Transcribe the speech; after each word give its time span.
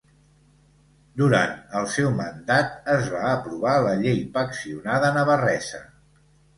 Durant 1.21 1.53
el 1.81 1.85
seu 1.97 2.09
mandat 2.23 2.91
es 2.97 3.13
va 3.19 3.23
aprovar 3.35 3.77
la 3.87 3.95
Llei 4.03 4.27
Paccionada 4.41 5.17
Navarresa. 5.23 5.89